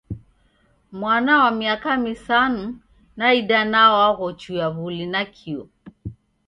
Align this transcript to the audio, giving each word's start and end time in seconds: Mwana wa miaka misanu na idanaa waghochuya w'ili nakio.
Mwana 0.91 1.43
wa 1.43 1.51
miaka 1.59 1.91
misanu 2.03 2.63
na 3.17 3.25
idanaa 3.39 3.91
waghochuya 3.99 4.67
w'ili 4.77 5.05
nakio. 5.13 5.63